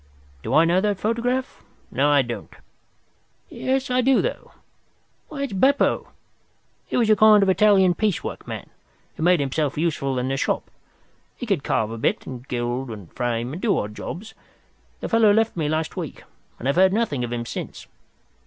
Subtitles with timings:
[0.41, 1.61] Do I know that photograph?
[1.91, 2.51] No, I don't.
[3.49, 4.51] Yes, I do, though.
[5.29, 6.07] Why, it's Beppo.
[6.87, 8.71] He was a kind of Italian piece work man,
[9.15, 10.71] who made himself useful in the shop.
[11.37, 14.33] He could carve a bit, and gild and frame, and do odd jobs.
[15.01, 16.23] The fellow left me last week,
[16.57, 17.85] and I've heard nothing of him since.